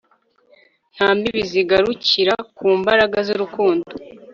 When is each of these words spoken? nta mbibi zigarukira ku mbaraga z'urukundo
nta 0.95 1.07
mbibi 1.17 1.41
zigarukira 1.51 2.35
ku 2.57 2.67
mbaraga 2.79 3.17
z'urukundo 3.27 3.87